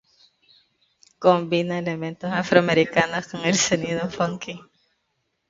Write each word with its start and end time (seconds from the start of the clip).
Combina 1.19 1.77
elementos 1.77 2.31
afroamericanos 2.31 3.27
con 3.27 3.45
el 3.45 3.55
sonido 3.55 4.09
funky. 4.09 4.59